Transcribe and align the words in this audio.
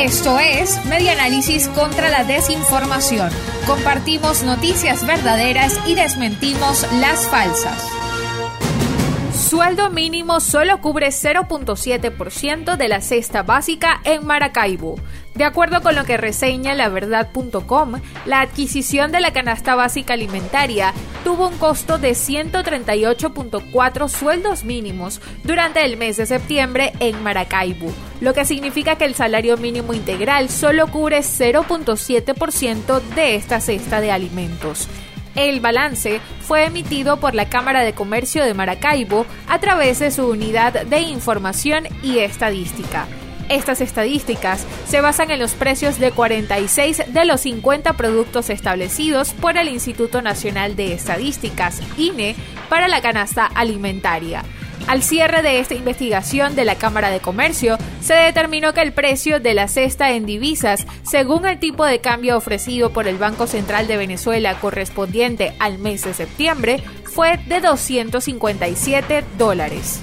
Esto 0.00 0.38
es 0.38 0.84
Media 0.86 1.12
Análisis 1.12 1.68
contra 1.68 2.10
la 2.10 2.24
Desinformación. 2.24 3.30
Compartimos 3.66 4.42
noticias 4.42 5.06
verdaderas 5.06 5.80
y 5.86 5.94
desmentimos 5.94 6.86
las 7.00 7.26
falsas. 7.28 7.88
Sueldo 9.32 9.90
mínimo 9.90 10.40
solo 10.40 10.80
cubre 10.80 11.08
0.7% 11.08 12.76
de 12.76 12.88
la 12.88 13.00
cesta 13.00 13.42
básica 13.44 14.00
en 14.04 14.26
Maracaibo. 14.26 14.96
De 15.34 15.44
acuerdo 15.44 15.80
con 15.82 15.94
lo 15.94 16.04
que 16.04 16.16
reseña 16.16 16.74
laverdad.com, 16.74 18.00
la 18.26 18.40
adquisición 18.40 19.12
de 19.12 19.20
la 19.20 19.32
canasta 19.32 19.74
básica 19.74 20.14
alimentaria 20.14 20.92
tuvo 21.24 21.48
un 21.48 21.56
costo 21.56 21.98
de 21.98 22.10
138.4 22.10 24.08
sueldos 24.08 24.62
mínimos 24.64 25.20
durante 25.42 25.84
el 25.84 25.96
mes 25.96 26.18
de 26.18 26.26
septiembre 26.26 26.92
en 27.00 27.22
Maracaibo, 27.22 27.90
lo 28.20 28.34
que 28.34 28.44
significa 28.44 28.96
que 28.96 29.06
el 29.06 29.14
salario 29.14 29.56
mínimo 29.56 29.94
integral 29.94 30.50
solo 30.50 30.86
cubre 30.88 31.20
0.7% 31.20 33.00
de 33.16 33.36
esta 33.36 33.60
cesta 33.60 34.02
de 34.02 34.12
alimentos. 34.12 34.86
El 35.34 35.60
balance 35.60 36.20
fue 36.42 36.66
emitido 36.66 37.18
por 37.18 37.34
la 37.34 37.48
Cámara 37.48 37.82
de 37.82 37.94
Comercio 37.94 38.44
de 38.44 38.54
Maracaibo 38.54 39.26
a 39.48 39.58
través 39.58 39.98
de 39.98 40.10
su 40.10 40.28
unidad 40.28 40.84
de 40.84 41.00
información 41.00 41.84
y 42.02 42.18
estadística. 42.18 43.08
Estas 43.48 43.80
estadísticas 43.80 44.66
se 44.88 45.00
basan 45.00 45.30
en 45.30 45.38
los 45.38 45.52
precios 45.52 45.98
de 45.98 46.12
46 46.12 47.02
de 47.08 47.24
los 47.24 47.42
50 47.42 47.92
productos 47.94 48.50
establecidos 48.50 49.32
por 49.34 49.56
el 49.58 49.68
Instituto 49.68 50.22
Nacional 50.22 50.76
de 50.76 50.94
Estadísticas, 50.94 51.80
INE, 51.98 52.36
para 52.68 52.88
la 52.88 53.02
canasta 53.02 53.46
alimentaria. 53.46 54.44
Al 54.86 55.02
cierre 55.02 55.42
de 55.42 55.60
esta 55.60 55.74
investigación 55.74 56.56
de 56.56 56.64
la 56.64 56.76
Cámara 56.76 57.08
de 57.10 57.20
Comercio, 57.20 57.78
se 58.02 58.14
determinó 58.14 58.74
que 58.74 58.82
el 58.82 58.92
precio 58.92 59.40
de 59.40 59.54
la 59.54 59.66
cesta 59.66 60.12
en 60.12 60.26
divisas, 60.26 60.86
según 61.02 61.46
el 61.46 61.58
tipo 61.58 61.86
de 61.86 62.00
cambio 62.00 62.36
ofrecido 62.36 62.90
por 62.90 63.08
el 63.08 63.16
Banco 63.16 63.46
Central 63.46 63.86
de 63.86 63.96
Venezuela 63.96 64.60
correspondiente 64.60 65.54
al 65.58 65.78
mes 65.78 66.04
de 66.04 66.12
septiembre, 66.12 66.82
fue 67.04 67.38
de 67.46 67.60
257 67.60 69.24
dólares. 69.38 70.02